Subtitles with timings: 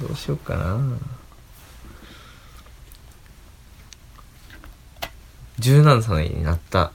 [0.00, 0.80] どうしようかな。
[5.60, 6.92] 17歳になった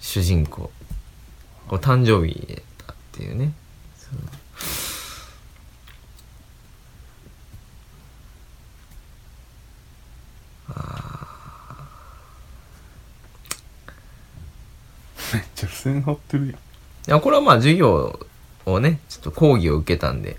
[0.00, 0.70] 主人公。
[1.68, 3.52] こう誕生日だったっていうね。
[15.32, 16.54] めっちゃ付箋貼ってるやん。
[16.54, 16.58] い
[17.06, 18.18] やこれはまあ授業
[18.66, 20.36] をねちょっと講義を受けたんで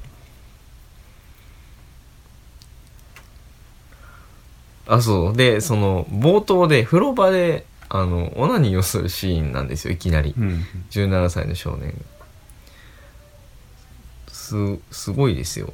[4.87, 5.35] あそう。
[5.35, 10.33] でその冒頭で風呂場であのオナニーをするシーンなんですよいきなり。
[10.37, 10.63] うん。
[10.91, 11.95] 17歳の少年が。
[14.27, 14.55] す
[14.91, 15.73] すごいですよ。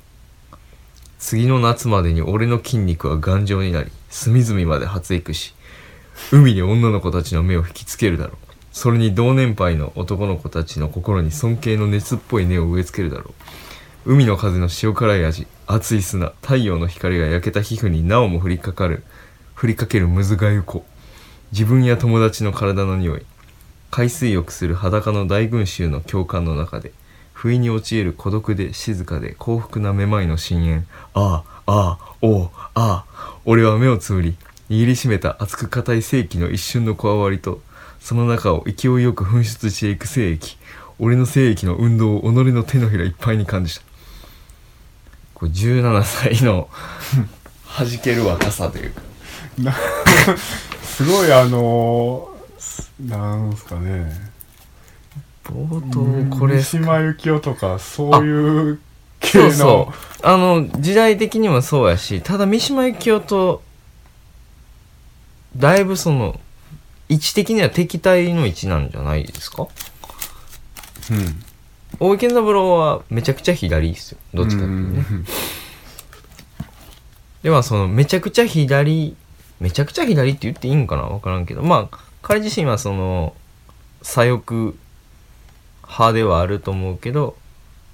[1.19, 5.53] 次の夏までに俺の筋肉は頑丈になり隅々まで発育し
[6.31, 8.35] 海に女の子たちの目を引きつけるだろう。
[8.71, 13.33] それに同年配の男の子たちの心に尊敬の熱っぽい根を植え付けるだろ
[14.05, 14.13] う。
[14.13, 19.03] 海の風の塩辛い味熱い砂太陽の光が焼けた皮膚になおも降りかかる。
[19.55, 20.83] 降りかけるむずがゆこ。
[21.53, 23.25] 自分や友達の体の匂い。
[23.89, 26.91] 海水浴する裸の大群衆の共感の中で
[27.33, 30.85] 不意に陥る孤独で静かで幸福なめまいの深淵。
[31.13, 34.35] ああああおうああ俺は目をつぶり
[34.69, 37.61] 握りしめた熱く硬い性器の一瞬の加わりと
[37.99, 40.57] その中を勢いよく噴出していく精液
[40.99, 43.90] 俺の精液の運動を己の手のひらいっぱいに感じた。
[45.41, 46.69] これ17歳の
[47.77, 49.01] 弾ける若さというか。
[49.57, 49.75] な
[50.83, 54.11] すごいあのーなんすかね。
[55.43, 55.81] 冒
[56.29, 56.61] 頭これ。
[56.61, 58.79] 三島由紀夫とかそういう
[59.19, 59.43] 系の。
[59.45, 60.27] そうそう。
[60.27, 63.63] あの時代的にもそうやしただ三島由紀夫と
[65.57, 66.39] だいぶその
[67.09, 69.67] 位置的には敵対の位置なんじゃないですか？
[71.09, 71.43] うん
[72.03, 74.17] 大池三郎はめちゃくちゃ左ですよ。
[74.33, 75.05] どっちかっていうね。
[75.09, 75.25] うん
[77.43, 79.15] ではそのめちゃくちゃ左
[79.59, 81.63] めちゃくちゃ左って言っていいんかな分からんけど。
[81.63, 83.35] まあ彼自身はその
[84.01, 84.73] 左翼
[85.83, 87.35] 派ではあると思うけど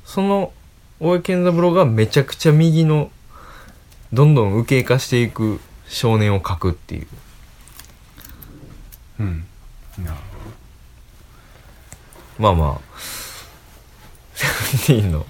[0.06, 0.52] その
[1.00, 3.10] 大江健三郎がめちゃくちゃ右の
[4.14, 7.08] どんどん右傾化していく少年を描くっていう。
[9.20, 9.46] うん。
[12.38, 13.27] まあまあ
[14.38, 15.26] セブンティーンの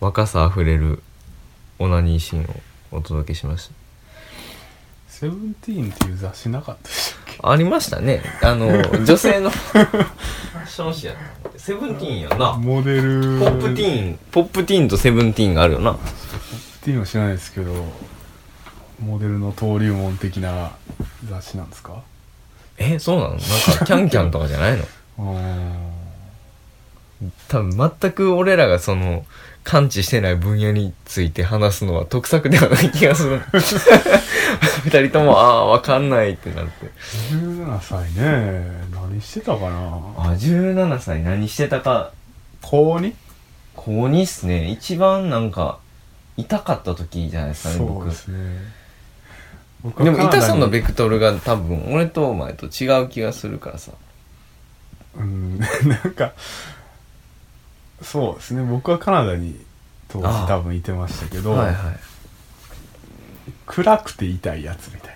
[0.00, 1.02] 若さあふれる
[1.78, 3.74] オナニーシーンをお届けしました
[5.08, 7.38] セブンティーンっていう雑誌なかったでしたっけ？
[7.42, 8.22] ありましたね。
[8.42, 8.66] あの、
[9.04, 11.16] 女性のファッション誌やっ
[11.52, 11.58] た。
[11.58, 12.54] セブンティーンやな。
[12.54, 15.92] モデルポップティーン、ポップティーンとセブンティーンがあるよな。
[15.92, 15.96] っ
[16.82, 17.92] ていうのは知らないですけど
[19.00, 20.72] モデルの登竜門的な
[21.28, 22.02] 雑誌なんですか？
[22.78, 23.30] え、そうなの？
[23.30, 23.46] なんか、
[23.86, 24.84] キャンキャンとかじゃないの？
[27.48, 29.24] 多分全く俺らがその、
[29.64, 33.40] 感知してない分野について話すのは得策ではない気がする。
[34.84, 36.90] 二人とも、ああ、わかんないってなって。
[37.30, 39.78] 17歳ね何してたかな？
[40.16, 42.10] あ、17歳何してたか、
[42.60, 43.14] 高 2?
[43.76, 44.68] 高2っすね。
[44.68, 45.78] 一番なんか、
[46.36, 48.14] 痛かった時じゃないですかね、そう僕で。
[48.14, 48.38] すね
[49.82, 53.92] 僕でも痛さのベクトルが多分俺とお前と違う気がするからさ
[55.32, 55.58] うん。
[55.88, 56.32] なんか
[58.02, 58.62] そうですね。
[58.64, 59.58] 僕はカナダに
[60.08, 60.46] 当時ああ。
[60.48, 61.96] 多分いてましたけど、はいはい。
[63.66, 65.12] 暗くて痛いやつみたいな。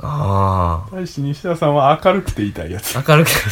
[0.00, 2.96] あ対して西田さんは明るくて痛いやつ。
[2.96, 3.34] あ明るくて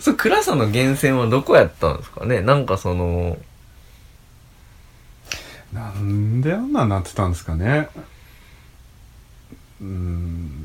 [0.00, 2.40] そう暗さの源泉はどこやったんですかね？
[2.42, 3.36] なんかその
[5.72, 7.88] なんであんなんなってたんですかね。
[9.80, 10.60] うーん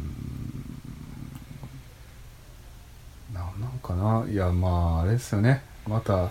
[3.33, 4.25] なんなんかな。
[4.29, 5.63] いやまああれですよね。
[5.87, 6.29] また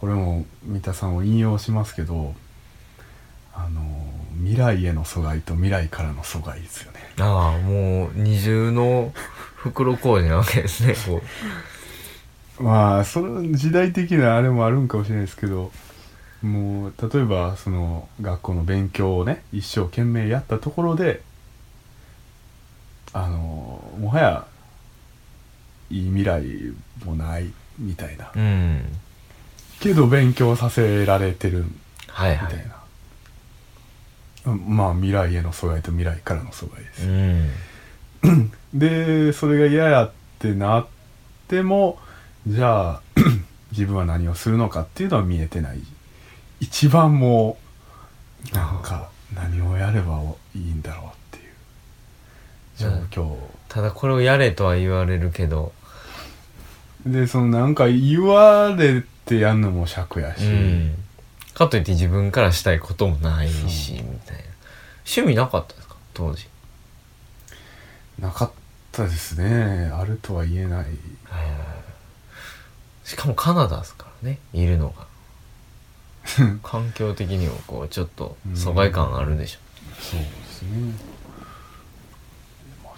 [0.00, 2.34] これも三田さんを引用しますけど
[3.54, 3.80] あの
[4.38, 7.00] 未来への阻害と未来からの阻害ですよね。
[7.18, 9.12] ああもう二重の
[9.56, 11.22] 袋小路なわけですね こ
[12.62, 15.72] まあその時代的なあれもあるんかもしれないですけど
[16.42, 21.22] もう例えばその学校の勉強をね一生懸命やったところで
[23.14, 24.46] あのもはや
[25.90, 26.42] いい未来
[27.04, 28.30] もないみたいな。
[28.34, 28.82] ううん。
[29.80, 31.70] けど勉強させられてるみ
[32.08, 32.52] はいはい。
[32.52, 32.66] たい
[34.66, 37.06] まあ未来への阻害と未来からの阻害です。
[37.06, 38.50] う、ん。
[38.74, 40.86] でそれが嫌やってなっ
[41.48, 41.98] ても
[42.46, 43.02] じゃあ
[43.72, 45.80] 自分は何をするのかっていうのは見えてない。
[46.60, 47.58] 一番も
[48.52, 50.22] うなんか何をやれば
[50.54, 51.14] いいんだろうって。
[51.14, 51.23] いう
[52.78, 53.36] 状況、
[53.68, 55.72] ただこれをやれとは言われるけど。
[57.06, 60.94] でそのなんか言われってやんのも尺やし、うん。
[61.52, 64.42] かといって自分からしたいこともないしみたいな。
[65.06, 65.96] 趣味なかったですか？
[66.14, 66.48] 当時。
[68.18, 68.50] なかっ
[68.92, 69.90] たですね。
[69.92, 70.86] あるとは言えない。
[73.04, 74.38] しかもカナダですからね。
[74.54, 75.06] いるのが。
[76.62, 79.58] 環境的にもこうちょっと疎外感あるでしょ。
[80.00, 80.94] そうですね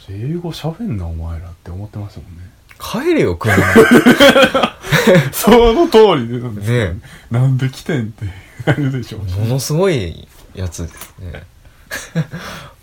[0.08, 2.50] 英語喋んなお前らって思ってましたもんね。
[2.78, 3.62] 帰れよ国に
[5.32, 7.00] その通りでなんでね
[7.30, 8.26] なんで来てんって。
[8.66, 9.28] なるでしょう。
[9.28, 11.42] しものすごいやつですね。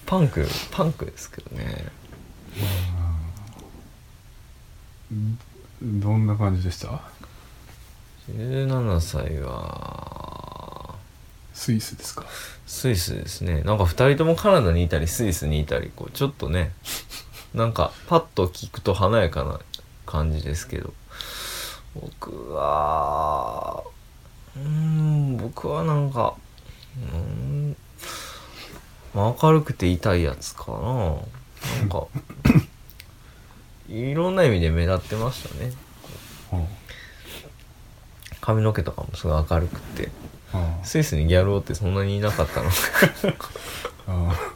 [0.06, 1.86] パンクパンクですけどね。
[5.82, 7.02] どんな感じでした
[8.32, 10.96] ？17歳は。
[11.54, 12.26] スイスですか？
[12.66, 13.62] スイスですね。
[13.62, 16.72] なんか2人ともカナダにいたりスイスにいたりこうちょっとね
[17.54, 19.60] なんかパッと聞くと華やかな
[20.06, 20.94] 感じですけど。
[21.96, 23.84] 僕は
[24.56, 26.34] うーん僕はなんか
[26.98, 27.76] うーん、
[29.14, 30.78] まあ、明るくて痛いやつかな。
[31.80, 32.08] なんか
[33.90, 35.72] いろんな意味で目立ってましたね。
[36.54, 36.68] うん
[38.42, 40.10] 髪の毛とかもすごい明るくて。
[40.54, 40.84] うん。
[40.84, 42.70] スイスにギャル男ってそんなにいなかったの。
[44.06, 44.53] あー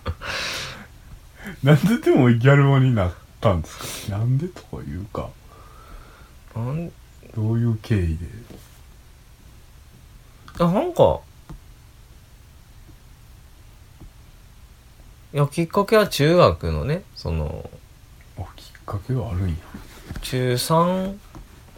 [1.63, 4.18] なんででもギャル男になったんですか？
[4.18, 5.30] なんでとかいうか。
[6.56, 6.92] なん？
[7.36, 8.25] どういう経緯で？
[10.59, 11.19] あなんか
[15.33, 17.69] いやきっかけは中学のねその
[18.39, 19.56] あきっかけがあるんや。
[20.21, 21.18] 中3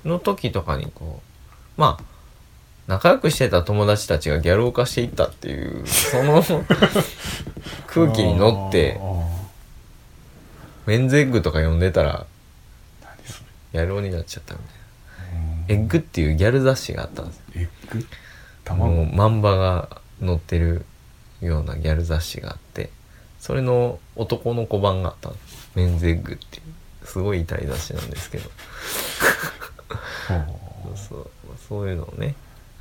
[0.06, 1.22] の時とかにこ
[1.78, 2.04] うまあ
[2.88, 6.42] 仲良くしてた友達たちがギャル化していったっていうその
[7.88, 9.39] 空気に乗ってあー
[10.90, 12.26] メンズエッグとか読んでたら
[13.04, 13.44] 何そ
[13.74, 14.70] ギャル男になっちゃったみたい
[15.68, 17.44] れなエッグっていうギャル雑誌があったんですよ。
[17.56, 18.00] エッグ？
[18.00, 18.06] も
[18.66, 20.86] 卵う漫画が載ってる
[21.42, 22.90] ようなギャル雑誌があって
[23.40, 26.60] それの男の子版があったんですメンズエッグってい
[27.04, 28.50] うすごい痛い雑誌なんですけど。
[30.28, 30.98] ほう。
[30.98, 31.30] そう。
[31.68, 32.34] そういうのをね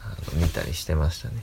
[0.02, 1.34] あの見たりしてましたね。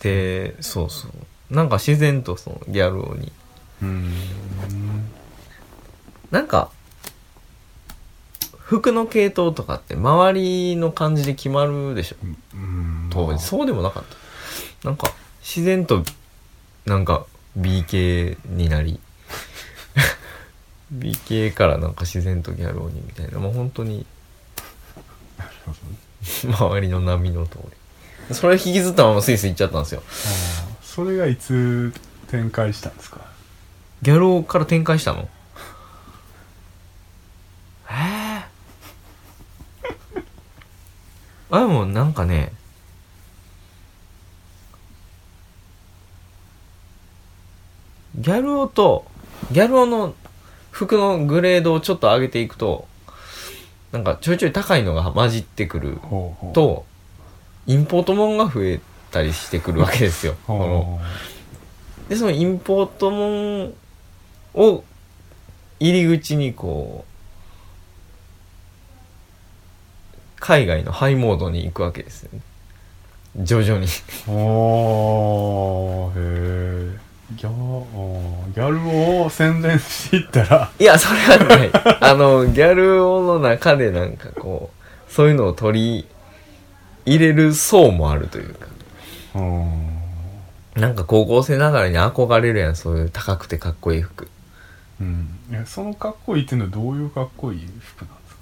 [0.00, 1.12] でそうそう
[1.50, 3.32] なんか自然とそのギャル男に。
[3.82, 4.12] うーん。
[6.30, 6.70] なんか
[8.68, 12.16] 服の系統とかって周りの感じで決まるでしょ。
[12.54, 13.08] うん。
[13.10, 13.42] 当時。
[13.42, 14.04] そうでもなかっ
[14.82, 14.88] た。
[14.88, 15.10] なんか
[15.40, 16.02] 自然と
[16.84, 19.00] なんか B 系になり。
[20.92, 23.38] B 系からなんか自然とギャル鬼みたいな。
[23.38, 24.04] もう本当に。
[26.44, 27.58] 周りの波の通
[28.28, 28.34] り。
[28.34, 30.02] それ引きずったままスイス行っちゃったんですよ
[30.98, 31.92] それがいつ
[32.26, 33.20] 展開したんですか？
[34.02, 35.28] ギャル男から展開したの？
[37.88, 37.92] え
[38.42, 38.44] え
[41.52, 42.50] あでもなんかね
[48.16, 49.04] ギャル男と
[49.52, 50.14] ギャル男の
[50.72, 52.88] 服のグレードをちょっと上げていくと
[53.92, 56.00] なんかちょいちょい高いのが混じってくる
[56.54, 56.86] と
[57.68, 60.36] インポートもんが増えたりしてくるわけですよ。
[60.46, 61.00] こ のほ
[62.08, 63.74] でそのインポートもん
[64.54, 64.84] を
[65.78, 67.08] 入り口にこう
[70.40, 72.40] 海外のハイモードに行くわけですよね。
[73.36, 73.86] 徐々に。
[73.86, 76.98] うおーへえ
[77.36, 80.70] ギャギャルを宣伝していったら。
[80.78, 81.70] いやそれはない。
[82.00, 86.06] あのギャル男の中でなんかこうそういうのを取り
[87.04, 88.66] 入れる層もあるというか。
[88.66, 88.77] うん
[90.74, 94.28] なんか高校生ながらに憧れるやんそういう高くてかっこいい服。
[95.00, 95.38] うん。
[95.50, 98.40] いやそのかっこいいっていうのはどういうかっこいい服なんですか？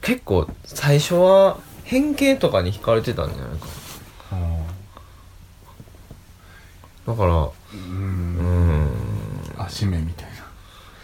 [0.00, 3.66] 結構最初は変形とかに惹かれてたんじゃないか
[7.06, 7.12] な。
[7.12, 8.84] だからううん。
[8.86, 8.90] ん
[9.58, 10.32] 足目みたいな。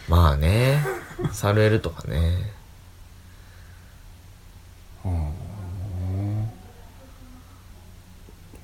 [0.08, 0.80] まあね。
[1.32, 2.52] サルエルとかね。
[5.04, 5.33] うん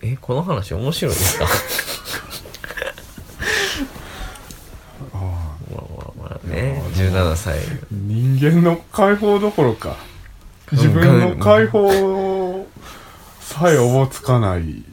[0.02, 1.46] えこの話面白いですか？
[5.14, 6.82] あまあまあまあね。
[6.94, 7.58] 17歳。
[7.58, 9.96] ー人間の解放どころか。
[10.72, 12.66] 自分の解放
[13.40, 14.84] さえおぼつかない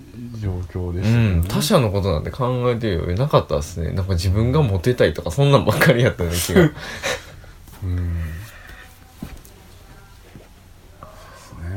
[0.41, 1.35] 状況でうしたよね。
[1.39, 1.43] ん。
[1.43, 3.91] 他者のことなんて考えてるよりなかったですね。
[3.91, 6.61] なんか自分がモテたいとかそんなんばっかりやったような気が。
[7.83, 8.23] うんで
[11.37, 11.69] すね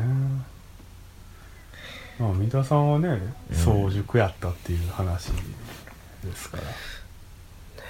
[2.21, 3.09] まあ三田さんはね
[3.51, 3.57] うん。
[3.57, 5.31] 早熟やったっていう話
[6.23, 6.63] ですから、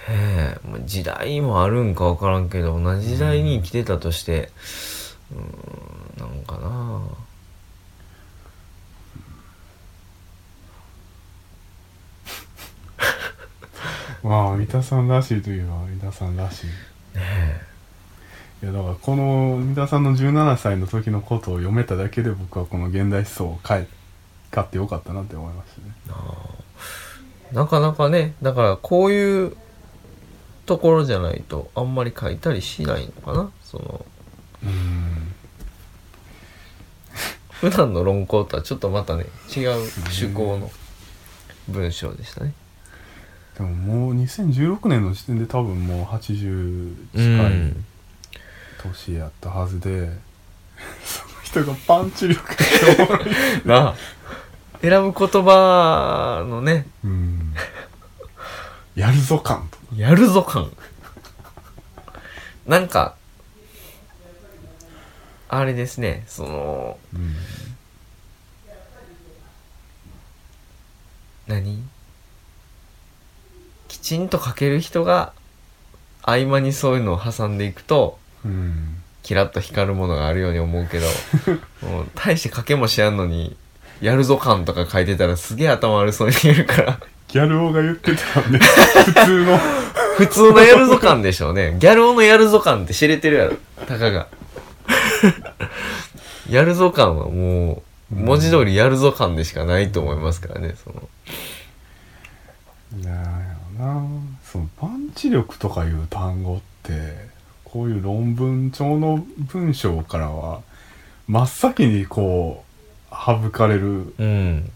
[0.09, 4.51] ええまあ時代もあるんか分からんけど同じ時代に生きてたとして
[5.33, 7.03] うーんなんかな。
[14.23, 16.67] まあ三田さんらしいといえば三田さんらしい。
[16.67, 16.73] ね
[17.17, 17.61] え。
[18.63, 23.87] いやだからこの三田さんの17歳の時のことを読めただけで僕はこの現代思想を買い
[24.51, 25.71] 買ってよかったなって思いまし
[26.07, 26.21] たね
[27.53, 29.57] なかなかねだからこういう
[30.67, 34.07] ところじゃないとあんまり書いたりしないのかなその。
[34.63, 35.35] うん。
[37.61, 40.71] 普段の論考とはちょっとまたね違う趣向の
[41.69, 42.55] 文章でしたね。
[43.57, 47.85] でももう2016年の時点で多分もう80う近いん
[48.81, 50.09] 年やったはずで、
[51.05, 52.43] その人がパンチ力
[52.97, 53.29] がおもろい。
[53.67, 53.95] なあ
[54.83, 56.87] 選ぶ言葉のね。
[57.05, 57.55] うん。
[58.95, 60.71] やるぞ感とやるぞ感。
[62.67, 63.15] なんか
[65.49, 67.35] あれですねそのうん。
[71.47, 71.83] 何？
[73.89, 75.33] きちんと書ける人が
[76.23, 78.97] 合間にそういうのを挟んでいくとうん。
[79.23, 81.07] キラッと光るものがあるように思うけど
[81.87, 83.57] もう大して書けもしやんのに
[84.01, 87.01] やるぞ感とか書いてたらすげえ頭悪そうに見えるから。
[87.29, 89.59] ギャル男が言ってたんで 普通の。
[90.17, 91.77] 普通のやるぞ感でしょうね。
[91.79, 93.57] ギャル男のやるぞ感って知れてるやろ。
[93.87, 94.27] たかが。
[96.51, 101.09] やるぞ感はもう文字通りやるぞ感でしかないと思いますからねその。
[103.05, 104.05] なんやろな。
[104.45, 107.29] そのパンチ力とかいう単語って
[107.63, 110.63] こういう論文調の文章からは
[111.29, 112.70] 真っ先にこう
[113.13, 114.71] 省かれるうん。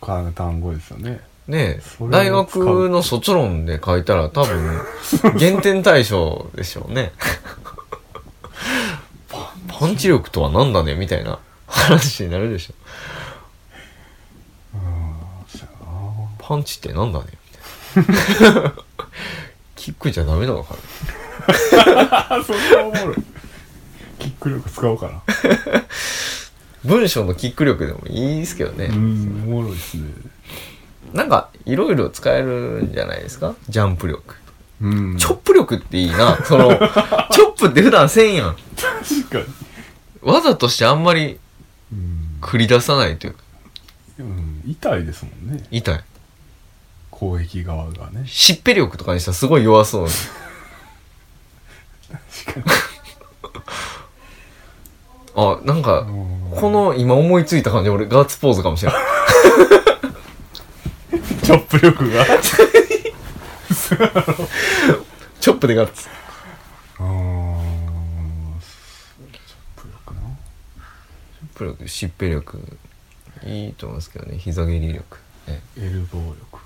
[0.00, 1.20] か単語ですよね。
[1.46, 1.80] ね
[2.10, 4.80] 大学の卒論で書いたら多分
[5.38, 7.12] 減点対象でしょうね。
[9.68, 12.74] パンチ力とは何だねみたいな話になるでしょ。
[14.74, 14.78] う
[16.38, 17.26] パンチって何だね
[17.96, 18.74] みたいな。
[19.76, 20.74] キックじゃダメなのか
[22.28, 23.16] なそんなおもろい。
[24.18, 25.22] キック力使おうかな
[26.84, 30.04] 文章のキック力でもいいですけどね、うんおもろいですね。
[31.12, 33.54] なんかいろいろ使えるんじゃないですか？
[33.68, 34.36] ジャンプ力。
[34.80, 35.18] うん。
[35.18, 36.36] チョップ力っていいな。
[36.44, 36.68] その
[37.32, 38.56] チョップって普段せんやん。
[38.76, 39.44] 確かに。
[40.22, 41.38] 技としてあんまり
[41.90, 43.40] うん、繰り出さないというか。
[44.18, 45.64] うん、痛いですもんね。
[45.70, 46.04] 痛い。
[47.10, 48.24] 攻撃側がね。
[48.26, 50.04] しっぺ力とかにしたらすごい弱そう。
[50.06, 50.10] に
[52.44, 52.70] 確か
[55.40, 59.00] あなんかにこの今思いついた感じ俺ガッツポーズかもしれない
[61.48, 62.26] チョップ力が。
[65.40, 66.08] チョップでガッツ。
[66.98, 67.06] あー。
[69.46, 70.20] チョップ力な。
[71.54, 72.58] プ力しっぺ力。
[73.44, 74.36] いいと思いますけどね。
[74.36, 75.16] 膝蹴り力、
[75.46, 76.58] ね、エルボー力。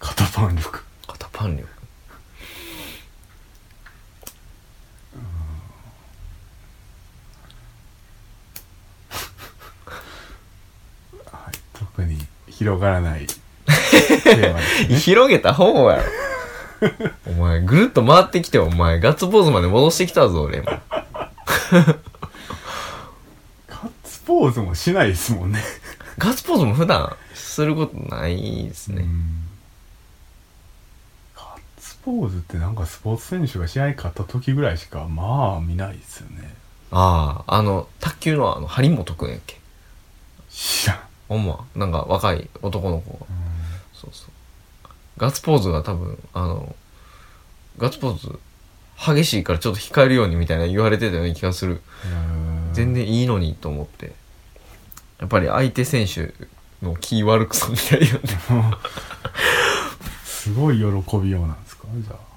[0.00, 0.82] 肩パン力。
[1.06, 1.68] 肩パン力
[11.96, 12.18] 特に
[12.48, 14.96] 広がらないテーマですね。
[15.00, 16.02] 広げた方やろ。
[17.28, 20.58] お前ぐるっと回ってきてお前ガッツポーズまで戻してきたぞ俺。
[20.58, 20.82] 今
[23.68, 25.62] ガッツポーズもしないですもんね。
[26.18, 29.46] ガッツポーズも普段することないですね、うん。
[31.36, 31.46] ガッ
[31.78, 36.54] ツポーズってなんかスポーツ選手が試合勝った時ぐらいしかまあ見ないですよね。
[36.92, 39.60] あああの卓球のあの張本君やっけ？
[40.50, 40.98] 知らん
[41.30, 43.26] ほんまなんか若い男の子が。
[43.94, 44.30] そうそう。
[45.16, 46.74] ガッツポーズが多分あの
[47.78, 48.38] ガッツポーズ
[48.98, 51.80] 激しいからちょっと控えるようにみたいな言われてたような気がする。
[52.04, 54.12] うん全然いいのにと思って。
[55.18, 56.32] やっぱり相手選手
[56.82, 58.20] の気悪くそうみたいよね。
[60.24, 60.84] すごい喜
[61.18, 61.84] びようなんですか？
[61.96, 62.30] じゃあ。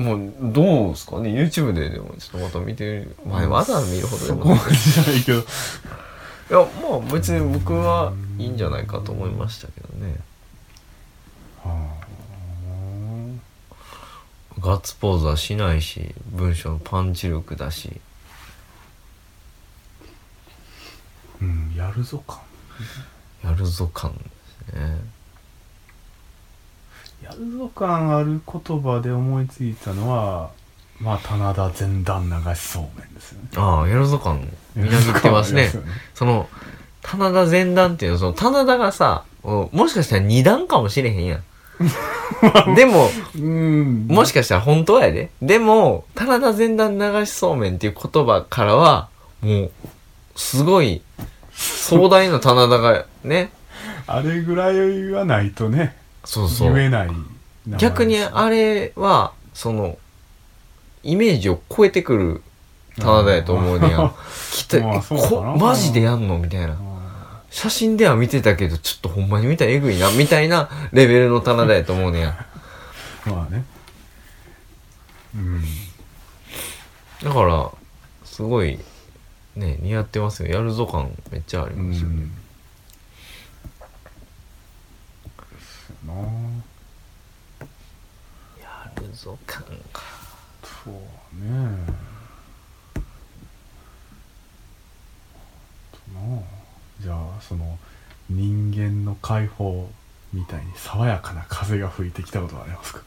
[0.00, 3.16] もうどうですかね？YouTube ででもちょっとまた見てる。
[3.26, 4.58] まあわざわざ見るほどでそもない。
[4.58, 5.44] こまでじゃないけど
[6.48, 10.16] いやまあ別に僕はいいんじゃないかと思いましたけどね。
[11.62, 11.96] は
[14.60, 18.00] ガッツポーズはしないし文章のパンチ力だし。
[21.40, 22.40] あうんやるぞ感。
[23.44, 24.18] やるぞ感で
[24.72, 24.98] すね。
[27.22, 30.50] やるぞ感ある言葉で思いついたのは
[31.00, 33.48] まあ棚田前段流しそうめんですよね。
[33.56, 35.70] ああやるぞ感みなぎってますね。
[36.14, 36.48] その
[37.02, 41.42] 棚田前段っていうのはその棚田がさおもしかしたら二段かもしれへんやん。
[42.74, 44.06] でもうん。
[44.08, 45.30] もしかしたら本当やで。
[45.42, 49.08] でも棚田前段流しそうめんっていう言葉からは
[49.42, 49.70] もう
[50.34, 51.02] すごい
[51.52, 53.52] 壮大な棚田がね
[54.06, 56.74] あれぐらいはないとねそうそう。
[56.74, 57.14] 言えない名
[57.66, 59.98] 前逆にあれはその
[61.06, 62.42] イメージを超えてくる
[62.98, 64.12] 棚田やと思うねや。
[64.52, 66.72] きっと、まこマジでやんのみたいな。
[66.72, 66.96] あ
[67.50, 72.46] 写真では見てたけどちょっとほんまに見たらえぐいなみたいなレベルの棚田やと思うねや。
[73.24, 73.64] ー まあね。
[75.34, 75.64] うん。
[77.22, 77.70] だから
[78.24, 78.78] すごい
[79.54, 80.48] ね似合ってますよ。
[80.48, 82.28] やるぞ感めっちゃありうますよね、
[86.04, 86.20] うやな。
[88.60, 90.02] やるぞ感か
[90.86, 91.00] そうね。
[95.90, 96.42] とな
[97.00, 97.76] じゃあその
[98.30, 99.90] 人間の解放
[100.32, 103.00] みたいに爽やかな風が吹いてきたことはありますか？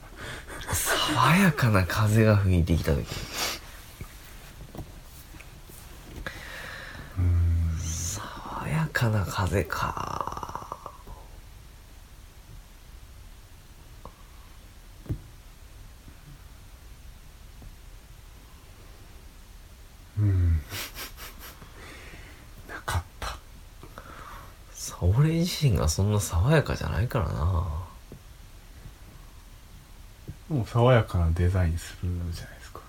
[0.74, 3.05] 爽やかな風が吹いてきた時。
[7.17, 7.77] うん。
[7.79, 10.67] 爽やかな風か
[20.17, 20.60] うん
[22.67, 23.38] なかった
[24.74, 27.67] さ俺自身がそんな爽やかじゃないからな。
[30.49, 32.79] もう爽やかなデザインするじゃないですか。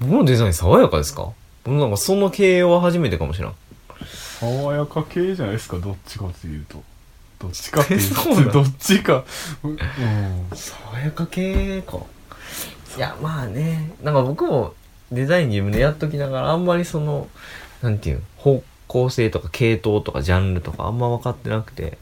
[0.00, 1.32] 僕のデザイン爽やかですか？
[1.64, 3.52] 僕なんかその形容は初めてかもしれん。
[4.40, 5.78] 爽やか系じゃないですか？
[5.78, 6.82] どっちかというと。
[7.38, 8.14] どっちかっていう
[8.46, 9.24] とどっちか。
[9.62, 9.78] うん。
[10.54, 11.98] 爽やか系か。
[12.96, 13.92] いやまあね。
[14.02, 14.74] なんか僕も
[15.10, 17.28] デザイン自分でやっときながらあんまりその
[17.80, 18.22] なんていうの？
[18.36, 21.98] 方向性とか系統とかジャンルとかあんま分かってなくて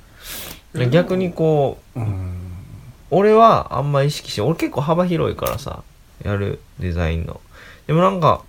[0.90, 2.42] 逆にこううん。
[3.10, 5.84] 俺はあんま意識して俺結構幅広いからさ
[6.24, 7.40] やるデザインの。
[7.86, 8.42] でもなんか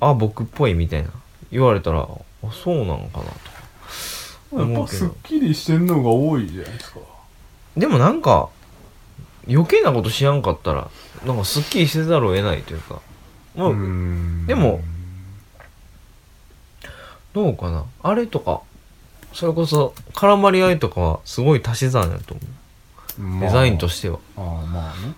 [0.00, 1.10] あ僕っぽいみたいな。
[1.50, 2.06] 言われたらあ
[2.52, 3.24] そうなのかな
[4.50, 4.72] と。
[4.72, 7.00] やっぱすっきりしてんのが多いじゃないですか。
[7.76, 8.48] でもなんか
[9.48, 10.90] 余計なことしやんかったら
[11.26, 13.00] なんかすっきりせざるを得ないというか。
[13.54, 14.46] もう、ん。
[14.46, 14.80] でも
[17.32, 17.84] どうかな。
[18.02, 18.62] あれとか
[19.32, 23.40] それこそ絡まり合いとかはすごい足し算やと思う。
[23.40, 24.18] デザインとしては。
[24.36, 25.14] ああまあね。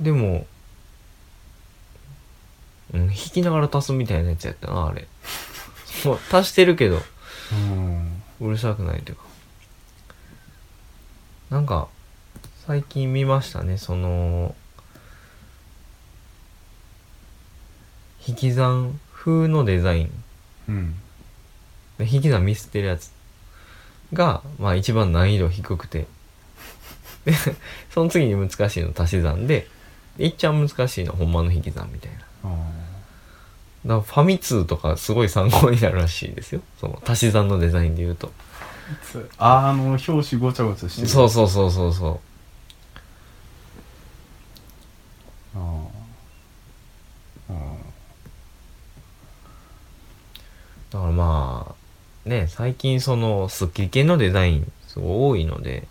[0.00, 0.46] でも、
[2.92, 5.06] うん、弾きながら足すみたいなやつやったなあれ。
[6.02, 7.02] そう足してるけど
[8.40, 9.22] うるさくないというか。
[11.50, 11.88] なんか
[12.66, 14.54] 最近見ましたねその
[18.26, 20.24] 引き算風のデザイン。
[20.68, 20.92] うん。
[20.92, 21.07] で
[22.00, 23.10] 引き算ミスってるやつ
[24.12, 26.06] が、まあ一番難易度低くて。
[27.24, 27.34] で
[27.90, 29.66] その次に難しいの足し算で
[30.16, 32.18] でいっちゃん難しいのほんまの引き算みたいな。
[32.44, 32.56] あ
[33.86, 36.62] だファミ通とかすごい参考になるらしいですよ。
[36.80, 38.32] その足し算のデザインで言うと。
[39.38, 41.08] あああの表紙ごちゃごちゃしてる。
[41.08, 42.20] そうそうそうそうそ
[45.54, 45.58] う。
[45.58, 45.84] あ
[47.50, 47.54] ああ
[50.90, 51.74] だからまあ
[52.28, 55.86] ね最近そのスッキリ系のデザインすごい多いので。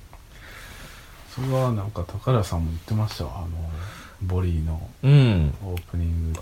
[1.34, 3.32] それはなんか高田さんも言ってましたわ。
[3.38, 3.48] あの
[4.24, 5.54] ボリーのうん。
[5.64, 6.40] オープニング。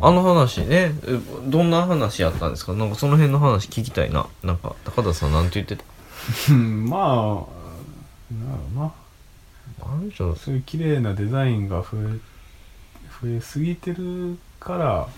[0.00, 0.92] あああの話ね。
[1.06, 2.72] えどんな話やったんですか？
[2.72, 4.26] なんかその辺の話聞きたいな。
[4.42, 5.84] なんか高田さんなんて言ってた？
[6.50, 8.92] う んまあなんやろな。
[9.86, 12.18] なんでしょうそういう綺麗なデザインが増え
[13.22, 15.08] 増えすぎてるから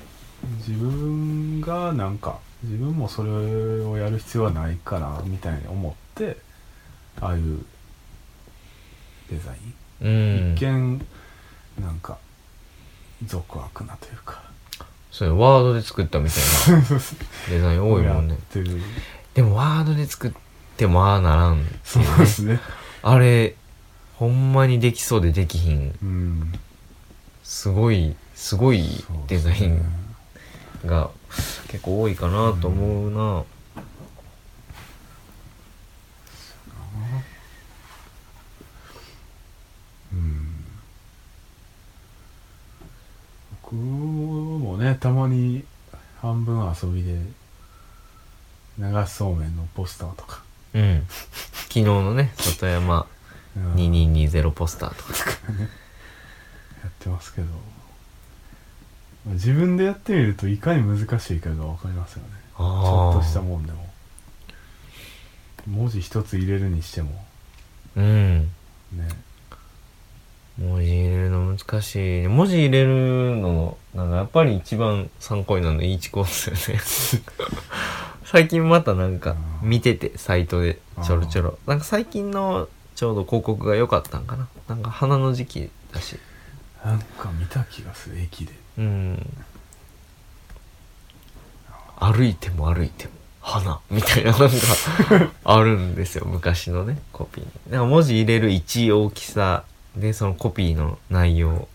[0.67, 6.37] 自分がなんか自分もそれをやる必要はないかなみたいに思って
[7.21, 7.65] ああいう
[9.31, 9.57] デザイ
[10.07, 10.55] ン、うん。
[10.55, 11.07] 一見
[11.81, 12.19] なんか
[13.25, 14.45] 俗悪なというか。
[15.11, 17.01] そういうワードで作ったみたいな
[17.49, 18.37] デザイン多いもんね。
[19.33, 20.33] でもワードで作っ
[20.77, 22.61] てもああならんってそうですね。
[23.03, 23.55] あれ
[24.17, 25.95] ほんまにできそうでできひん。
[26.03, 26.53] うん。
[27.43, 28.85] すごいすごい
[29.27, 29.83] デザイン
[30.85, 31.11] が
[31.69, 33.45] 結構多いかなと思うな、
[40.13, 40.65] うん。
[43.63, 45.65] 僕もねたまに
[46.21, 47.19] 半分遊びで
[48.79, 50.43] 流しそうめんのポスターとか、
[50.75, 51.07] うん。
[51.69, 53.07] 昨日のね 里山
[53.57, 53.75] うん。
[53.75, 55.13] 2220ポスターとか。
[56.83, 57.49] やってますけど
[59.33, 62.29] 自分でやってみるといかに難しいかが分かりますよね。
[62.57, 63.87] ちょあっとしたもんでも。
[65.67, 67.25] 文字一つ入れるにしても。
[67.97, 68.43] うん。
[68.93, 69.09] ね。
[70.59, 72.29] 文字入れるの難しい。
[72.29, 76.81] 文字入れるのなんかやっぱり一番参考になるのいいチコですよね。
[78.25, 81.59] 最近またなんか見ててサイトでちょろちょろ。
[81.67, 84.49] なんか最近のちょうど広告が良かったんかな。
[84.69, 86.19] なんか花の時期だし
[86.87, 88.53] なんか見た気がする駅で。
[88.79, 89.27] うん。
[91.99, 94.55] 歩いても歩いても花みたいななんか
[95.43, 96.27] あるんですよ。
[96.27, 97.51] 昔のねコピーに。
[97.73, 99.65] なんか文字入れる位置大きさ
[99.97, 101.67] でそのコピーの内容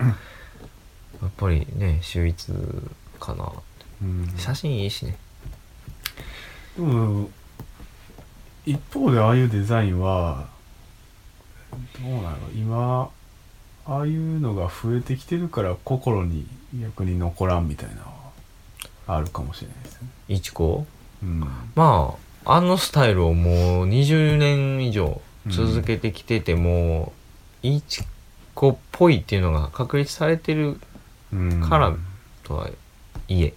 [1.22, 2.54] やっぱりね秀逸
[3.20, 3.52] かな。
[4.02, 4.34] うん。
[4.38, 5.18] 写真いいしね。
[6.78, 7.30] でも
[8.66, 10.48] 一方でああいうデザインは
[12.02, 12.38] どうなの？
[12.56, 13.10] 今
[13.86, 16.46] ああいうのが増えてきてるから心に
[16.80, 18.02] 逆に残らんみたいなの
[19.08, 20.08] はあるかもしれないですね。
[20.30, 20.86] いちこ？
[21.24, 21.40] うん、
[21.76, 22.16] ま
[22.46, 27.14] ああのスタイルをもう20年以上続けてきてても、
[27.64, 28.04] いち
[28.54, 30.80] こっぽいっていうのが確立されてる
[31.34, 31.62] うん。
[31.62, 31.94] から
[32.44, 32.70] とは
[33.28, 33.54] いえ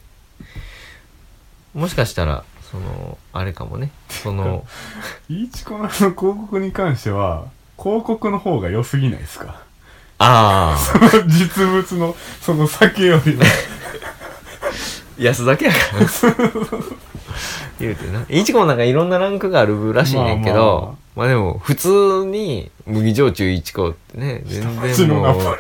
[1.74, 3.90] もしかしたらそのあれかもね。
[4.08, 4.64] その
[5.28, 7.46] いちこの広告に関しては
[7.78, 9.63] 広告の方が良すぎないですか？
[10.26, 13.42] ああ実物のその酒よりも。
[15.18, 16.06] 安だけやから。
[17.78, 18.24] 言うてな。
[18.28, 25.56] いちこもなんかいろんなランクがあるらしいねんけど、まあでも普通に麦焼酎いちこってね全然もう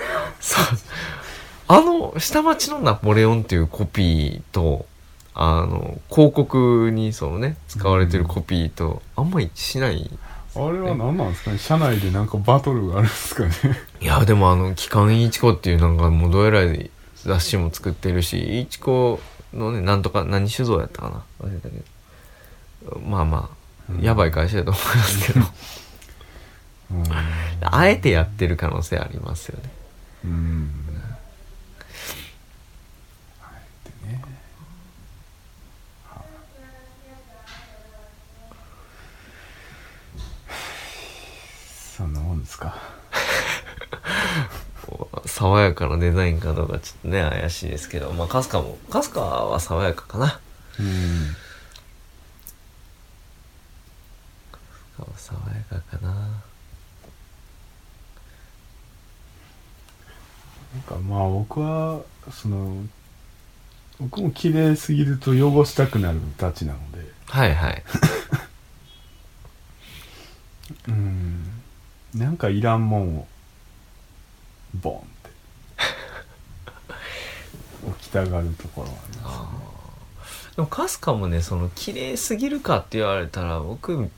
[1.66, 4.86] あの下町のナポレオンっていうコピーと
[5.34, 10.10] あの広告にそのね使われてるコピーとあんま一致しない
[10.56, 11.58] あれは何なんですかね？
[11.58, 13.50] 社内でなんかバトルがあるんですかね？
[14.00, 16.60] いやでもあの「機関いちこ」っていうなんかもうどうやら
[17.24, 19.20] 雑誌も作ってるしいちこ
[19.52, 21.08] のねなんとか何酒造やったか
[21.40, 21.46] な？
[21.48, 23.00] 忘れたけど。
[23.00, 24.00] まあまあ、うん。
[24.02, 25.46] やばい会社だと思いますけど。
[26.92, 27.04] うん。
[27.64, 29.70] あえてやってる可能性ありますよね。
[30.24, 30.70] うん
[33.42, 33.50] あ
[33.86, 34.22] えてね
[41.96, 42.76] そんなもんですか？
[45.26, 50.40] 爽やかなデザインかどうかちょっとね怪しいですけどまあカスカもカスカは爽やかかな。
[50.78, 51.34] うん。
[55.16, 55.34] 爽
[55.70, 56.12] やかかな。
[56.12, 56.20] な
[60.80, 62.00] んかまあ僕は
[62.32, 62.84] その
[64.00, 66.98] 僕も綺麗すぎると汚したくなるたちなので。
[67.26, 67.82] はいはい。
[70.88, 71.63] うん
[72.14, 73.26] なんかいらんもんを
[74.80, 75.30] ボンって
[77.88, 84.10] 置きたがるところはありますでもカスカもねその綺麗すぎるかって言われたら僕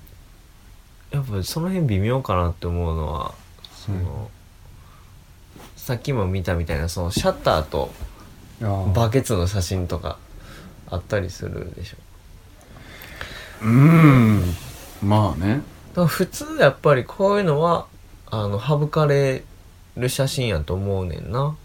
[1.11, 3.35] やっぱその辺微妙かなって思うのは
[3.75, 4.37] その、うん
[5.87, 7.93] さっきも見たみたいなそのシャッターと
[8.93, 10.19] バケツの写真とか
[10.89, 11.97] あったりするでしょ。
[13.63, 14.43] うん。
[15.01, 15.59] まあね。
[15.59, 15.63] だ
[15.97, 17.87] から普通やっぱりこういうのは
[18.31, 19.43] あの省かれ
[19.97, 21.57] る写真やと思うねんな。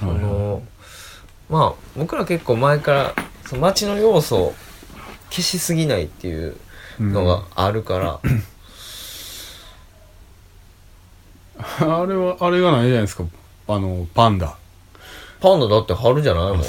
[0.00, 0.18] そはい。
[0.18, 0.62] の
[1.48, 3.14] まあ僕ら結構前から
[3.46, 4.54] その街の要素を
[5.30, 6.56] 消しすぎないっていう
[6.98, 8.20] のがあるから、
[11.56, 13.24] あれはあれがないじゃないですか。
[13.68, 14.56] あのパンダ。
[15.40, 16.68] パンダだって春じゃないもんあれ。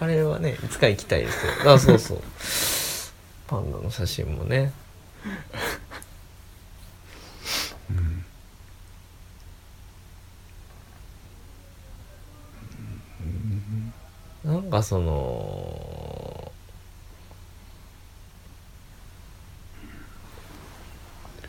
[0.00, 1.72] あれはねいつか行きたいですよ。
[1.72, 2.22] あそうそう。
[3.48, 4.72] パンダの写真もね
[14.44, 16.52] なんかその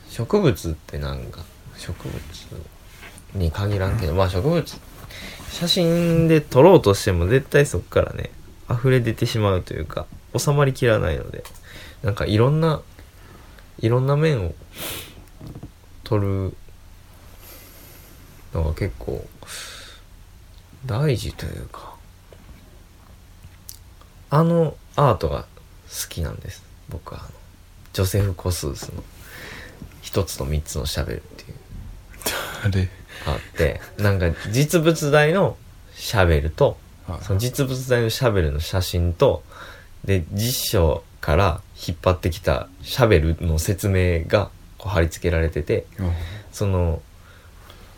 [0.10, 1.44] 植物ってなんか
[1.76, 2.20] 植物
[3.34, 4.64] に限らんけどまあ植物
[5.50, 8.30] 写真で撮ろうとしても絶対そこからね
[8.70, 10.06] 溢れ出てしまうというか
[10.38, 11.44] 収まりきらないので
[12.04, 12.82] なんかいろんな
[13.84, 14.56] いろんな面を
[16.06, 16.56] 撮る
[18.54, 19.28] のが結構
[20.86, 21.94] 大事というか
[24.30, 26.64] あのアートが好きなんです。
[26.88, 27.30] 僕はあの
[27.92, 29.04] ジョセフ・コスースの
[30.02, 31.58] 「一つと三つのシャベル」っていう。
[32.64, 32.90] あれ
[33.26, 35.58] あってなんか実物大の
[35.94, 37.20] シャベルとはい。
[37.22, 39.44] その実物大のシャベルの写真と
[40.06, 45.86] で実証から引っ張ってきたシャベルの説明がこう貼り付けられてて
[46.52, 47.02] その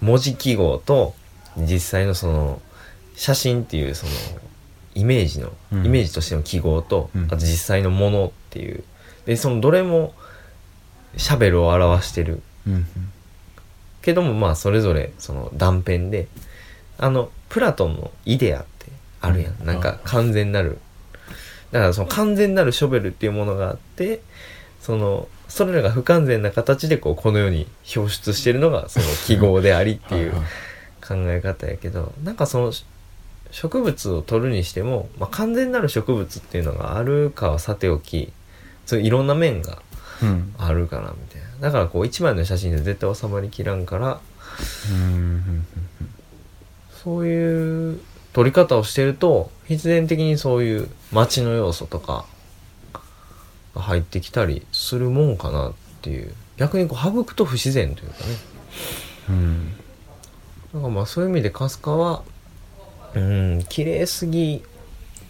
[0.01, 1.15] 文字記号と
[1.57, 2.61] 実際のその
[3.15, 4.11] 写真っていうその
[4.95, 5.85] イメージの、うん。
[5.85, 7.25] イメージとしての記号と、うん。
[7.25, 8.83] あと実際のものっていう。
[9.25, 10.13] でそのどれも
[11.17, 12.41] シャベルを表してる。
[12.65, 12.85] うん。
[14.01, 16.27] けどもまあそれぞれその断片で
[16.97, 19.65] あのプラトンのイデアってあるやん、うん。
[19.65, 20.79] なんか完全なる
[21.71, 24.21] だからその完全なるショベルっていうものがあって
[24.81, 30.31] そのそれらが不完全な形でこうこの世に表出してるのがその記号でありっていう
[31.05, 32.85] 考え方やけどなんかそのし
[33.51, 38.33] 植物を取るにしても、まあ、完全なる植物っていうのがあるかはさておき
[38.85, 39.81] そういろんな面が
[40.21, 40.53] うん。
[40.57, 41.47] あるかなみたいな。
[41.59, 44.19] だからこう一枚の写真で絶対収まりきらんから
[47.03, 47.99] そういう
[48.35, 52.25] 撮り方をしてると必然的にそういう街の要素とか
[53.73, 56.33] が入ってきたりするもんかなっていう。
[56.57, 58.23] 逆にこう省くと不自然というかね。
[59.29, 59.73] うん。
[60.73, 62.23] なんかまあそういう意味で春日は
[63.13, 64.61] うん綺麗すぎ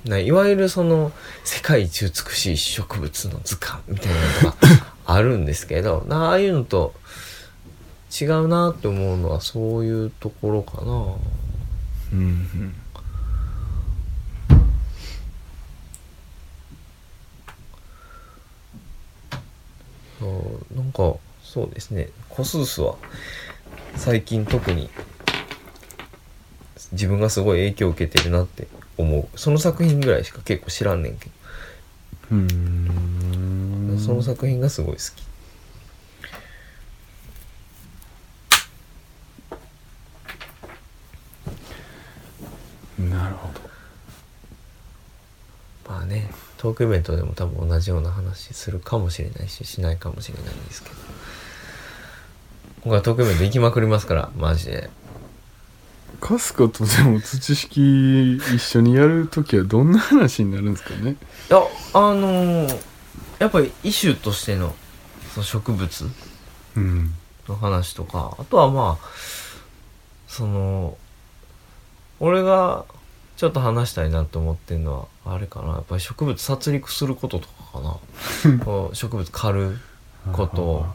[0.06, 1.12] ないわゆるその
[1.44, 4.56] 世界一美しい植物の図鑑みたいなのが
[5.06, 6.96] あるんですけどな ああいうのと
[8.20, 10.92] 違うなって思うのはそういうところかな。
[12.14, 12.76] うんうん
[20.26, 22.10] そうなんかそうですね。
[22.30, 22.96] コスースは
[23.96, 24.90] 最近特に
[26.94, 29.28] 自分がすごい影響を受けてるなって思う。
[29.38, 31.30] その作品ぐらいしか結構知らんねんけ
[32.32, 33.96] うーん。
[33.96, 35.24] ど、その作品がすごい好き。
[43.00, 43.60] なるほど。
[45.88, 46.28] まあね
[46.66, 50.96] トークイベントでも多分同じような話するかもしれないししないかもしれないんですけど。
[52.82, 54.90] 今回トークイベント行きまくりますからマジで。
[56.22, 61.12] カスカとでも土式一緒にやるときはどんな話になるんですかね？
[61.12, 61.62] いや
[61.94, 62.82] あのー
[63.38, 64.74] やっぱり異種としての
[65.36, 66.10] その植物
[66.78, 67.14] うん。
[67.48, 69.08] の話とかあとはまあ
[70.28, 70.98] その
[72.20, 72.86] 俺が
[73.38, 75.74] ちょっと話したいなと思ってるのはあれかな。
[75.74, 78.60] やっぱり植物殺戮することとかかな。
[78.64, 79.78] こう植物狩る
[80.32, 80.86] こと。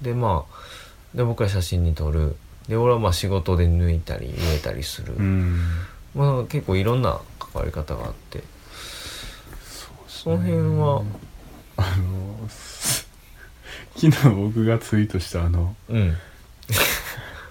[0.00, 2.36] でまあで僕ら写真に撮る。
[2.68, 5.58] で俺はまあ仕事で抜いたり植えたりする、うん。
[6.14, 8.44] まあ結構いろんな関わり方があって。
[10.06, 11.02] その辺は。
[11.76, 13.08] あのす
[13.96, 16.16] 昨日僕がツイートしたあのうん。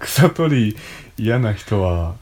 [0.00, 0.76] 草取り
[1.16, 2.14] 嫌な人は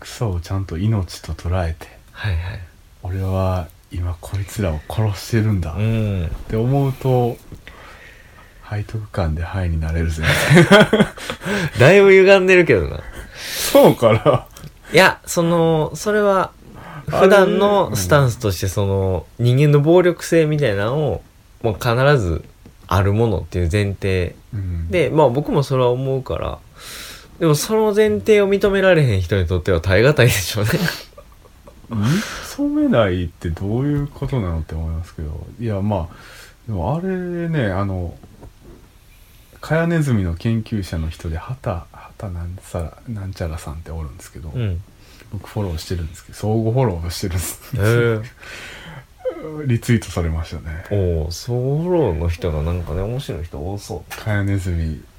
[0.00, 2.60] 草をちゃんと命と捉えてはいはい。
[3.02, 6.30] 俺は今こいつらを殺してるんだっうん。
[6.48, 7.36] て思うと
[8.70, 10.22] 背徳感でハイになれるぜ。
[11.78, 13.00] だいぶ歪んでるけどな。
[13.36, 14.46] そうかな？
[14.92, 16.50] いやそのそれは
[17.08, 21.22] 普段のスタンスとしてその人間の暴力性みたいなのを
[21.62, 22.44] もう必ず
[22.86, 24.88] あるものっていう前提うん。
[24.88, 26.58] でまあ僕もそれは思うから
[27.40, 30.70] でもその前提を認められへん人にとっては耐え難いでしょうね。
[31.90, 35.46] 認めないってどういうことなのって思いますけど。
[35.58, 36.16] いやまあ
[36.68, 38.14] でもあれねあの
[39.60, 44.80] カヤネズミの研究者の人で畑畑なんさらなんちゃらさんっておるんですけど、うん。
[45.32, 47.76] 僕フォローしてるんですけど相互フォローしてるんです。
[47.76, 49.66] へえ。
[49.66, 50.84] リツイートされましたね。
[50.90, 55.09] おおソロの人がなんかね面白い人多そカヤネズミあ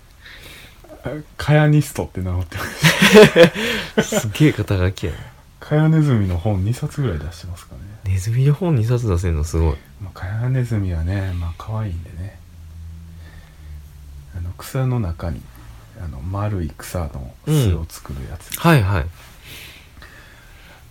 [1.37, 5.17] カヤニストって名乗ってますうすげえ肩書きやね。
[5.59, 9.75] カヤネズミの本2冊ぐらい出してますかね、ネズミの本2冊出せるのすごい。
[10.01, 12.39] まあ、カヤネズミはねまあ可愛いんでね。
[14.37, 15.41] あの草の中に
[16.03, 19.05] あの丸い草の巣を作るやつ、はいはい。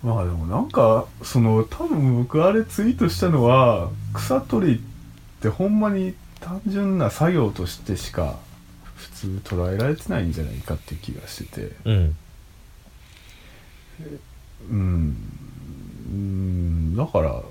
[0.03, 4.81] まあでもなんかその多分僕あれツイートしたのは草取りっ
[5.43, 8.39] てほんまに単純な作業としてしか
[9.21, 11.73] 普通捉えられてないんじゃないかっていう気がしてて。
[11.85, 12.17] うん。
[14.71, 15.17] うん。
[16.11, 16.97] うん。
[16.97, 17.43] だから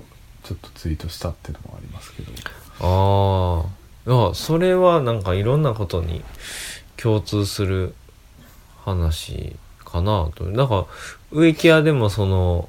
[0.43, 2.32] ちょっとツイートしたっていうのもありますけど。
[2.82, 3.65] あ
[4.08, 6.23] あそれはなんかいろんなことに
[6.97, 7.93] 共通する
[8.84, 9.55] 話
[9.86, 10.45] かなと。
[10.45, 10.88] なんか
[11.32, 12.67] 植木屋でもその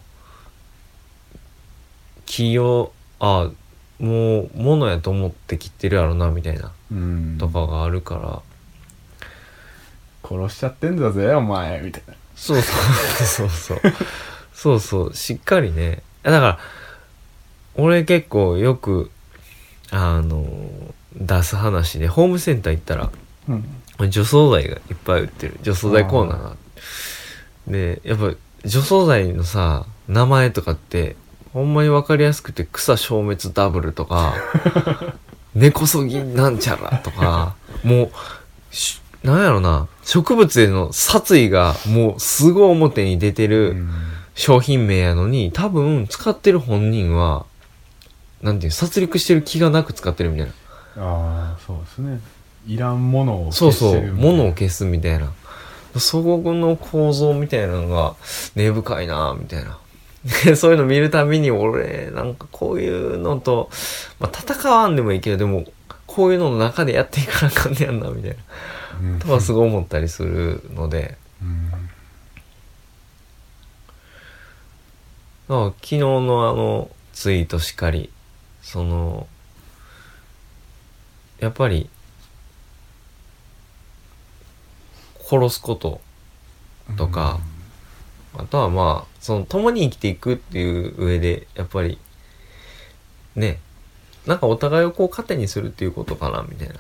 [2.27, 3.51] 木をあ
[3.99, 6.73] もう物やと思って切ってるやろなみたいな。
[6.93, 7.39] うん。
[7.39, 8.43] とかがあるから、
[10.31, 12.15] 殺しちゃってんだぜお前みたいな。
[12.37, 13.27] そうそう。
[13.27, 13.81] そうそう。
[14.53, 15.15] そうそう。
[15.15, 16.03] しっかりね。
[16.23, 16.59] だから
[17.75, 19.11] 俺結構よく
[19.91, 20.47] あの
[21.17, 23.11] 出す話でホームセンター行ったら
[23.49, 24.11] うん。
[24.11, 25.59] 除草剤がいっぱい売ってる。
[25.63, 26.57] 除草剤コーナーが
[27.67, 31.17] でやっぱ除草剤のさ名前とかって
[31.53, 34.35] ほんまに分かりやすくて草消滅ダブルとか
[35.55, 38.11] 根こそぎなんちゃらとかもう
[38.75, 39.89] しなんやろな。
[40.05, 43.77] 植物への殺意がもうすごい表に出てる
[44.35, 47.45] 商品名やのに多分使ってる本人は
[48.43, 50.53] なんていう殺戮してる気がなく使ってるみたいな。
[50.97, 52.21] ああそうですね。
[52.67, 54.37] いらんものをそうそう消してるみたいな。
[54.37, 55.33] 物を消すみたいな。
[55.99, 58.15] そこの構造みたいなのが
[58.55, 59.79] 根深いなみたいな。
[60.45, 63.71] で そういうの見るたびに俺なんかこういうのと、
[64.19, 65.65] まあ、戦わんでもいいけどでも
[66.13, 68.37] こういうのの中でやっていかなあかんねやんなみたいな。
[69.01, 69.19] うん。
[69.21, 71.17] とはすごい思ったりするので。
[71.41, 71.71] うん。
[75.47, 78.11] 昨日のあのツイートしかり
[78.61, 79.29] その
[81.39, 81.89] やっぱり
[85.21, 86.01] 殺すこと
[86.97, 87.39] とか、
[88.37, 91.99] あとはまあその共に生きていくっていう上でやっぱり
[93.37, 93.61] ね
[94.27, 96.75] なんかお互いをこう糧にするっていうことかなみたいな。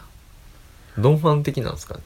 [0.99, 1.95] ドンファン的なんですか？
[1.95, 2.01] ね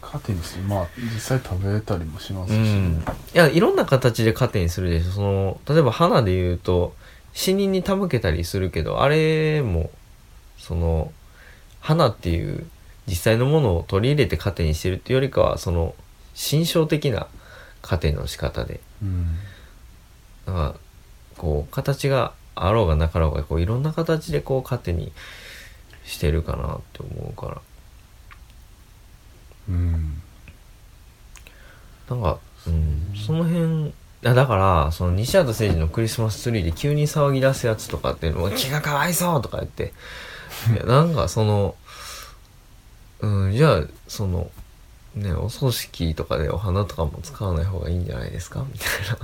[0.00, 3.04] 糧にしてまあ実際食べたりもしますし、うん。
[3.34, 5.10] いやいろんな形で糧にするでしょ。
[5.10, 6.94] その例えば花で言うと
[7.32, 9.90] 死人に手向けたりするけどあれも
[10.58, 11.12] その
[11.80, 12.64] 花っていう
[13.06, 15.94] 実際のものを取り入れて糧にしてるっていうよりかはその
[16.34, 17.26] 心象的な
[17.82, 18.80] 糧の仕方で。
[19.02, 19.36] うん。
[20.46, 20.74] だから
[21.36, 25.12] こう形があろうがなかろうがこういろんな形でこう糧に
[26.04, 27.60] してるかなって思うから。
[29.68, 30.22] うん
[32.08, 33.94] なんか、うん、その辺
[34.26, 39.92] あだからその西畑誠二のクリスマスツリーで急に騒ぎ出すやつとかっていうのも気がかわいそうとか言って。
[40.72, 41.74] いやなんかその
[43.20, 44.50] うんじゃあその
[45.14, 48.64] ねお葬式とかでお花とかも使わない方がいいんじゃないですか？
[48.70, 49.18] みたいな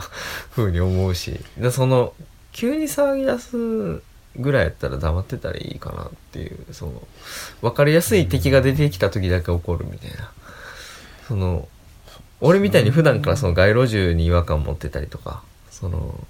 [0.52, 1.38] 風に思うし。
[1.58, 2.12] でその
[2.60, 4.02] 急に騒ぎ出す
[4.36, 7.02] ぐらいやったら黙ってたらいいかなっていうその
[7.62, 10.30] 分かりやすい敵が出てきた時だけ怒るみたいな。
[11.26, 11.66] その
[12.42, 16.22] 俺みたいに普段からその街路樹に違和感持ってたりとかその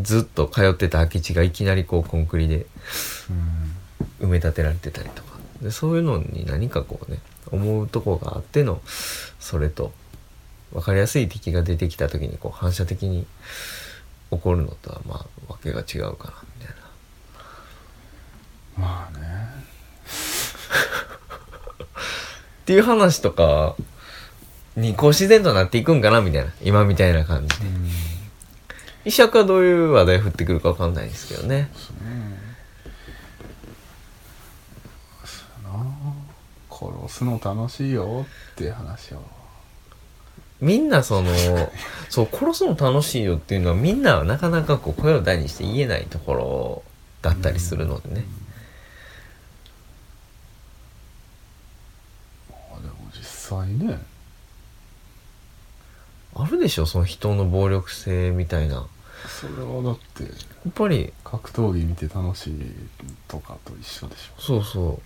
[0.00, 2.64] ずっと通ってた空き地がいきなりこうコンクリで
[4.22, 5.32] 埋め立てられてたりとか。
[5.60, 7.18] でそういうのに何かこうね
[7.50, 8.80] 思うとこがあっての
[9.38, 9.92] それと
[10.72, 13.26] 分かりやすい敵が出てきた時にこう反射的に
[14.32, 16.76] 起こるのとはまあわけが違うかなみたい
[18.76, 18.86] な。
[18.86, 19.26] まあね。
[22.62, 23.76] っていう話とか
[24.76, 26.52] にこう自然となっていくんかなみたいな。
[26.62, 27.66] 今みたいな感じで。
[27.66, 27.88] うん。
[29.04, 31.70] 石役はどういう話題振ってくるか分かんないですけどね。
[36.70, 39.22] 殺すの楽しいよって話を
[40.62, 41.30] みんなその
[42.08, 46.82] そう殺すの楽しいよっていうのはみんなはなかなかこう声を大にして言えないところ
[47.20, 48.24] だったりするのでね、
[52.48, 53.98] まあでも実際ね。
[56.34, 58.76] あるでしょその人の暴力性みたいな。
[58.76, 58.82] や
[59.28, 61.12] それはだってっぱり。
[61.24, 62.72] 格闘技見て楽しい
[63.26, 64.40] とかと一緒でしょ。
[64.40, 65.02] そうそう。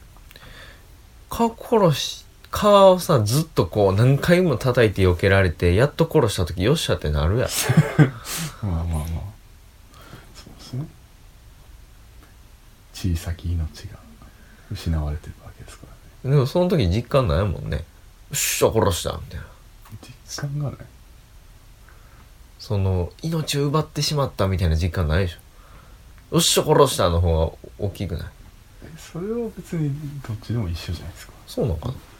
[1.31, 2.26] 顔殺し
[2.57, 7.49] 顔をさずっとこう何回も叩いて避けられてやっと殺した時よっしゃってなるやん。
[8.67, 9.05] まあまあまあ。
[10.35, 10.87] そうですね。
[12.95, 13.99] 小さき命が
[14.73, 15.87] 失われてるわけですか
[16.25, 16.35] らね。
[16.35, 17.77] でもその時実感ないもんね。
[17.77, 17.83] よ
[18.33, 19.47] っしゃ殺したみたいな。
[20.27, 20.79] 実感がない。
[22.59, 26.37] その命を奪ってしまったみたいな実感ないでしょ。
[26.37, 28.29] よっしゃ殺したの方が大きくない。
[28.83, 29.95] えそれは別に
[30.27, 31.35] どっちでも一緒じゃないですか。
[31.47, 31.95] そうなのかな。
[31.95, 32.16] あ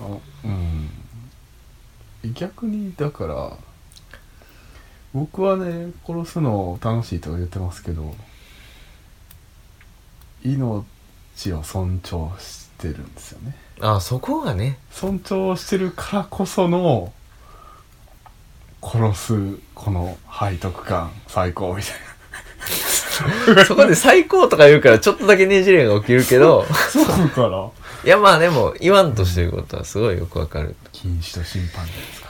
[0.00, 0.90] うん。
[2.32, 3.56] 逆にだから
[5.12, 8.14] 僕はね殺すの楽しいとか言ってますけど
[10.42, 10.84] 命
[11.52, 13.56] を尊重してるんですよね。
[13.80, 14.78] あそこがね。
[14.90, 17.12] 尊重してるからこその
[18.82, 21.92] 殺すこの背徳感最高みたい
[23.66, 26.66] そこで最高とか言うからちょっとだけねじれが起きるけど。
[26.68, 27.68] なそうから
[28.04, 30.76] いやまあでも言わんとしてることはすごいよくわかる。
[30.92, 32.28] 禁止と審判じゃないですか。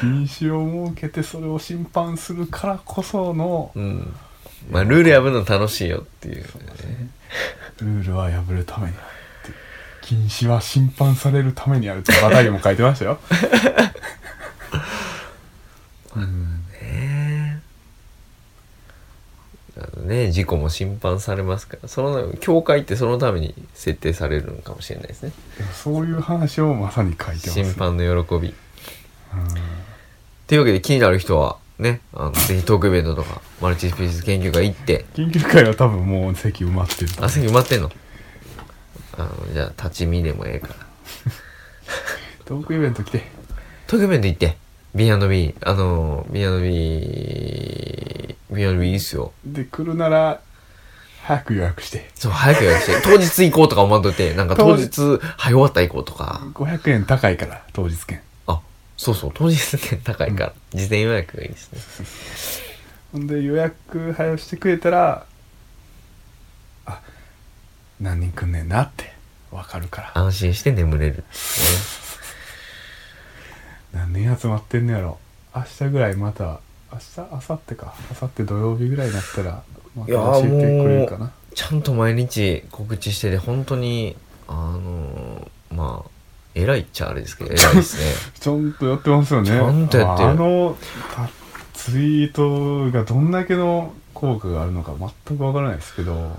[0.00, 4.14] 禁止を設けてそれを審判するからこそのうん。
[4.70, 6.44] まあルール破るの楽しいよっていう、ね、
[7.80, 8.94] ルールは破るために
[10.02, 13.18] 禁止は審判されるためにあるってバタイも書いてましたよ
[16.16, 17.62] うんね
[19.76, 25.32] あのね事故も審判されますからその教会ってそのために設定されるのかもしれないですね。
[25.72, 28.48] そういう話をまさに書いてます審判の喜び。
[28.48, 28.54] うん。
[30.46, 37.90] というわけで気になる人はね、あの、ぜひトークイベントとか、マルチスピース研究会行って、研究会は多分もう席埋まってるあ、席埋まってんの？
[39.16, 40.74] あの、じゃあ、立ち見でもええから。
[42.44, 43.22] トークイベント来て。
[43.86, 44.56] トークイベント行って、
[44.94, 47.99] B&B、あの、B&B、
[48.50, 49.32] B&B いいっすよ。
[49.44, 50.40] で来るなら
[51.22, 54.90] 早く予約してそう、早く予約して、 当日行こうとか思わんといて、なんか当日、
[55.36, 56.40] 早終わったら行こうとか。
[56.54, 58.60] 500円高いから当日券あ、
[58.96, 62.80] そうそう、当日券高いから、事前予約がいいですね。
[63.12, 65.26] ほんで予約早してくれたら
[66.86, 67.00] あ
[68.00, 69.12] 何人来んねんなって
[69.50, 71.22] わかるから安心して眠れる、ね。
[73.92, 75.18] 何人集まってんのやろ
[75.54, 76.60] 明日ぐらいまた
[76.92, 77.94] 明日明後日か。
[78.10, 79.62] 明後日土曜日ぐらいになったら
[79.94, 80.56] また教えてく
[80.88, 81.32] れるかな。
[81.54, 84.16] ちゃんと毎日告知してて、本当に、
[84.48, 86.10] あのまあ、
[86.54, 88.12] 偉いっちゃあれですけど、偉いですね。
[88.38, 89.48] ちゃんとやってますよね。
[89.48, 90.28] ちゃんとやってる。
[90.30, 90.76] あの
[91.14, 91.28] た
[91.74, 94.92] ツイートがどんだけの効果があるのか
[95.26, 96.14] 全くわからないですけど。
[96.14, 96.38] ね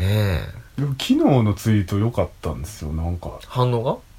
[0.00, 0.62] え。
[0.78, 3.32] 昨日のツイート良かったんですよなんか。
[3.46, 3.96] 反応が？